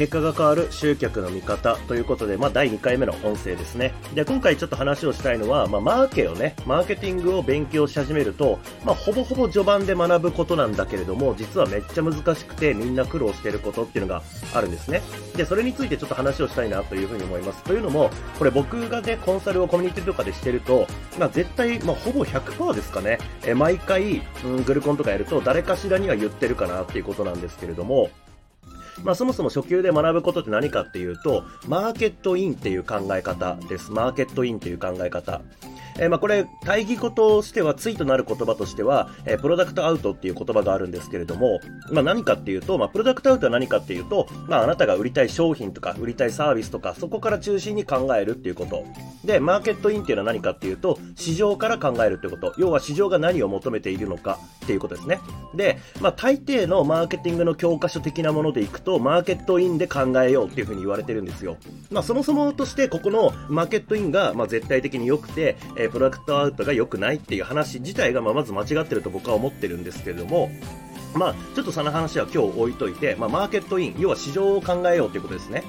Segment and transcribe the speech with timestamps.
[0.00, 3.92] 結果が変わる集客の見方ということで、まあ、第2回目の音声ですね。
[4.14, 14.22] で、今回ちょっと話をしたいのは、まあ、マーケをね、マーケティングを勉強し始めると、まあ、ほぼほぼ序盤で学ぶことなんだけれども、実はめっちゃ難しくて、みんな苦労してることっていうのが
[14.54, 15.02] あるんですね。
[15.36, 17.62] で、それについてちょっと話をしたいなというふうに思います。
[17.64, 18.08] というのも、
[18.38, 20.86] これ僕がね、コンサルをコミュニティとかでしてると、
[21.18, 28.08] まあ、絶対、まあ、ほぼ100%ですかね、え毎回、うん、グルコンとかやると、誰かしらには言ってるかなっていうことなんですけれども、
[29.04, 33.90] まあ、そもそも初級で学ぶことって何かっていうと、マーケットインっていう考え方です。
[33.92, 35.40] マーケットインっていう考え方。
[36.00, 41.60] えー、まあこれ、対義語としては、対となる言葉としては、えー、プロダクトアウトっていう言葉があるんですけれども、
[41.92, 48.84] まあ何かっていうと、まあプロダクトアウトは何かっていうと、まああなたが売りたい商品とか、売りたいサービスとか、そこから中心に考えるっていうこと。
[49.24, 52.54] で、マーケットインっていうのは何かっていうと、市場から考えるってこと。
[52.56, 55.20] 要は市場が何を求めているのかっていうことですね。
[55.54, 61.58] で、まあ大抵のマーケティングの教科書的なものでいくと、マーケットインで考えようっていうふうに言われてるんですよ。
[61.90, 70.50] まあそもそもとして、ここのマーケットインが、まあ絶対的に良くて、え、プロダクトアウトが良くないっていう話自体が、ま、まず間違ってると僕は思ってるんですけれども、
[71.14, 75.64] まあ、ちょっとその話は今日置いといて、まあ、マーケットイン、要は市場を考えようということですね。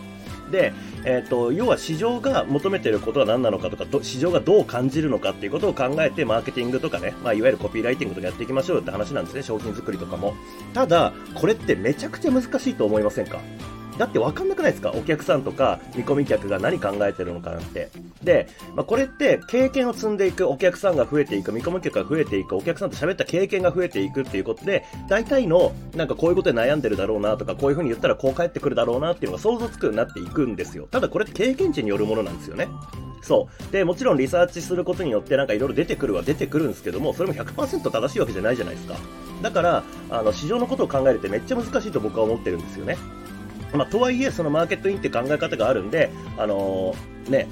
[0.51, 0.73] で、
[1.05, 10.35] えっ、ー、と、要は市場が求めていることは何なのかとか、市場がどう感じるのかっていうことを考えて、マーケティングとかね、まあ、いわゆるコピーライティングとかやっていきましょうよって話なんですね、商品作りとかも。
[10.73, 13.39] ただ、これってめちゃくちゃ難しいと思いませんか？
[13.97, 14.91] だって分かんなくないですか？
[14.91, 17.89] お客さんとか見込み客が何考えてるのかなんて。
[18.23, 30.87] で、まあ、これって経験を積んでいく、お客さんが増えていく、見込み客が増えていく、お客さんと喋った経験が増えていくっていうことで、大体の、なんかこういうことで悩んでるだろうなとか、こういう風に言ったらこう返ってくるだろうなっていうのが想像つくようになっていくんですよ。
[30.89, 32.67] ただこれって経験値によるものなんですよね。
[33.21, 33.71] そう。
[33.71, 38.95] で、もちろんリサーチすることによってなんかいろいろ出てくるは出てくるんですけども、それも100%正しいわけじゃないじゃないですか。
[39.41, 42.97] だから、あの、市場のことを考えるってめっちゃ難しいと僕は思ってるんですよね。
[43.73, 47.47] まあ、とはいえ、そのマーケットインって考え方があるんで、あのー、ね、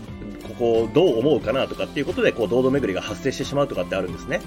[0.47, 4.41] ここどう思うかなとかっていうことで、こう、堂々巡りが発生してしまうとかってあるんですね。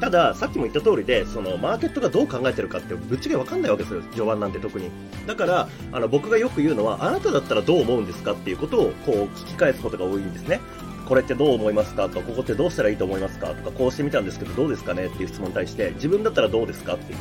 [0.00, 4.90] ただ、さっきも言った通りで、その、マーケットがどう考えてるかってぶっちゃけわかんないわけですよ、序盤なんて特に。
[5.26, 10.60] だから、あの、僕がよく言うのは、あなただったらどう思うんですかっていうことを、こう、聞き返すことが多いんですね。
[11.06, 17.18] これってどう思いますかとか、ここってどうしたらいいと思いますかとか、こうしてみたんですけど、どうですかねっていう質問に対して、自分だったらどうですかっていう。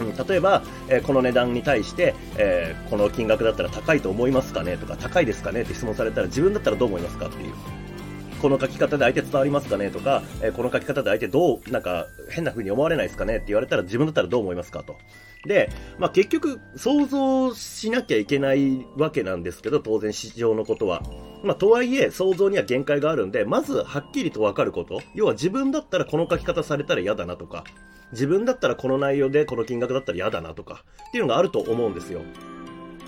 [0.00, 4.76] うん、例えば、えー、この値段に対して、えー、この金額だったら高いと思いますかね？
[4.76, 5.62] とか、高いですかね？
[5.62, 7.52] って質問されたら自分だったらどう思いますかっていう。
[8.40, 9.90] この書き方で相手伝わりますかね？
[9.90, 13.36] とか、えー、この書き方で相手どう、なんか、変な風に思われないですかね？
[13.36, 14.96] って言われたら自分だったらどう思いますかと。
[15.46, 21.02] で、まあ、結局、想像しなきゃいけないわけなんですけど、当然市場のことは。
[21.42, 25.00] まあ、とはいえ、想像には限界があるんで、まずはっきりとわかること。
[25.14, 27.64] 要は自分だったらこの書き方されたら嫌だなとか、
[28.12, 32.22] 自分だったらこの内容でこの金額だったら嫌だなとか、っていうのがあると思うんですよ。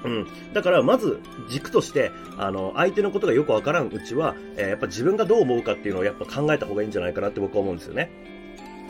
[0.05, 0.27] うん。
[0.53, 8.11] だから、まず、軸として、あの、相手のことがよくわからんうちは、えー、やっぱ自分がどう思うかっていうのをやっぱ考えた方がいいんじゃないかなって僕は思うんですよね。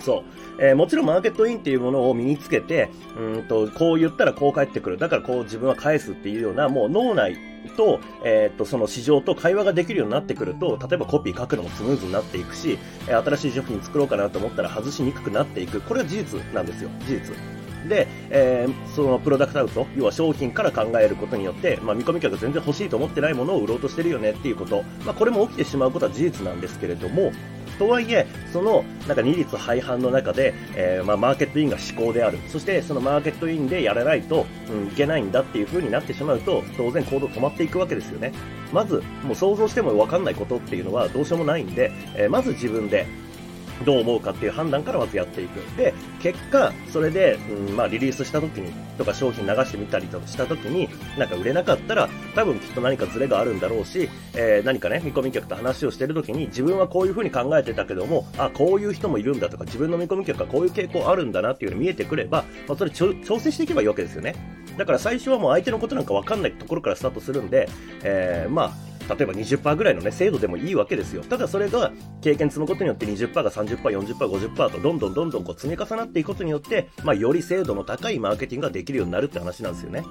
[0.03, 0.23] そう。
[0.59, 4.99] えー、もちろんマーケットインっていうものを身につけて、うんと、こう言ったらこう返ってくる。
[4.99, 7.37] だからこう自分は返すっていうような、もう脳内
[7.77, 15.81] と、えー、っと、その市場と会話ができるようになってくると、例えばコピー書くのもスムーズになっていくし、え新しい商品作ろうかなと思ったら外しにくくなっていく。
[15.81, 16.91] これは事実なんですよ。
[17.07, 17.62] 事実。
[17.89, 27.33] で、えー、そのプロダクトアウト、要は商品から考えることによって、まあ、見込み客全然欲しいと思ってないものを売ろうとしてるよねっていうこと、まあ、これも起きてしまうことは事実なんですけれども、
[27.82, 32.38] とはいえ、その、なんか二律廃反の中で、えー、まあ、マーケットインが思考である。
[32.48, 38.32] そして、そのマーケットインでやらないと、うん、いけないんだっていう風になってしまうと、当然行動止まっていくわけですよね。
[38.72, 43.04] まず、もう想像してもわかんないことっていうのはどうしようもないんで、えー、まず自分で、
[43.84, 45.59] どう思うかっていう判断からまずやっていく。
[45.76, 47.38] で、結果、それで、
[47.69, 50.88] うん、まあ、リリースした時に、とか商品流してみたりとした時に、
[51.19, 64.35] なんか売れなかったら、多分きっと何かズレがあるんだろうし、えー、何かね、見込み客と話をしてる時に、自分はこういう風に考えてたけども、あ、こういう人もいるんだとか、自分の見込み客はこういう傾向あるんだなっていうの見えてくれば、まあ、それ調整していけばいいわけですよね。
[64.76, 67.69] だから最初はもう相手のことなんかわかんないところからスタートするんで、
[68.02, 68.73] えー、まあ、
[69.08, 71.22] 例えば20%ぐらいのね、精度でもいいわけですよ。
[71.22, 80.02] ただそれが経験積むことによって20%が30%、40%、50%とどんどんどんどんこう積み重なっていくことによって、まあより精度の高いマーケティングができるようになるって話なんですよね。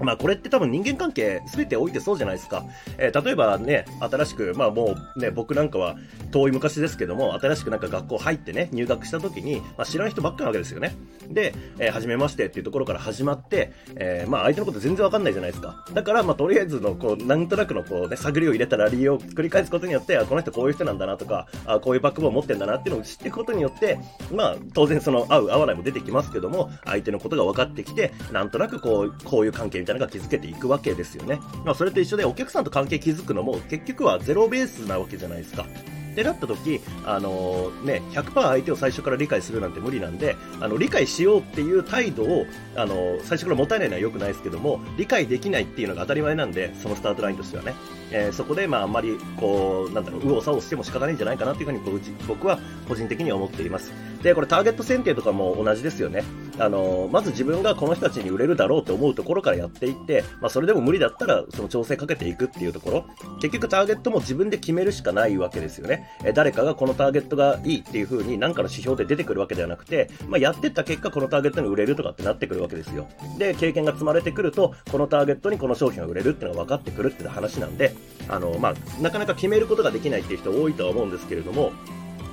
[0.00, 2.64] まあこれって多分人間関係全ておいてそうじゃないですか。
[2.98, 5.96] えー、例えばね、新しく、まあもうね、僕なんかは
[6.30, 10.94] 遠い昔ですけども、新しくなんか学校入ってね、入学した時に、まあ知らない人ばっかなわけですよね。
[11.28, 15.84] で、えー、初めましてっていうところから始まって、えー、まあ相手のこと全然わかんないじゃないですか。
[15.92, 23.98] だからまあとりあえずのこう、なんとなくのこうね、探りを入れたラリーを繰り返すことによって、あ、この人こういう人なんだなとか、あ、こういうバックボーン持ってんだなっていうのを知っていくことによって、
[24.32, 31.38] まあ当然その合う合わないも出てきますけども、相手のことが分かってきて、なんとなくこう、こういう関係みたいなのが築けていくわけですよね。
[31.64, 35.66] まあ、それと一緒でお客さんと関係築くのも結局はゼロベースなわけじゃないですか。
[36.14, 42.46] ってなった時、あのー、ね、100%相手を最初から理解するなんて無理なんで、あの、理解しようっていう態度を、
[42.76, 47.74] あのー、最初から持たないのは良くないですけども、理解できないっていうのが当たり前なんで、そのスタートラインとしてはね。
[48.12, 53.92] えー、そこで、まあ、あんまり、こう、なんだろう、右往左往しても仕方ないんじゃないかなっていうふうに僕は個人的には思っています。
[54.22, 56.22] で、これターゲット選定とかも同じですよね。
[56.58, 63.04] あの、まず自分がこの人たちに売れるだろうと思うところからやっていって、まあ、それでも無理だったら、その調整かけていくっていうところ。
[63.40, 66.08] 結局ターゲットも自分で決めるしかないわけですよね。
[66.24, 73.08] え誰かがこのターゲットがいいっていう風に何かの指標で出てくるわけではなくて、まあ、やってった結果このターゲットに売れるとかってなってくるわけですよ。
[73.38, 77.94] で、経験が積まれてくると、このターゲットにこの商品が売れるっていうのが分かってくるって話なんで、
[78.28, 81.72] あの、まあ、なかなか決めることができないっていう人多いとは思うんですけれども、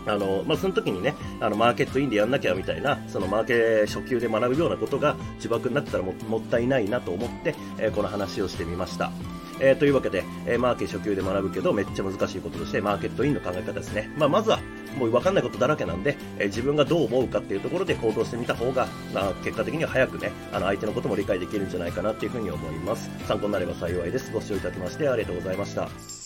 [0.05, 9.11] あの、まあ、その時にね、あの、マーケットインでやんなきゃみたいな、そのマーケ初級で学ぶようなことが呪縛になってたらもったいないなと思って、えー、この話をしてみました。
[9.59, 14.11] えー、というわけで、えー、マーケ初級で学ぶけど、めっちゃ難しいこととして、マーケットインの考え方ですね。
[14.17, 14.59] まあ、まずは、
[14.97, 23.09] もう分かんないことだらけなんで、えー、自分がどう思うかっていうところで行動してみた方が、まあ、結果的には早くね、あの、相手のことも理解できるんじゃないかなっていうふに思います。
[23.27, 24.31] 参考になれば幸いです。
[24.31, 26.20] ご視聴いただきましてありがとうございました。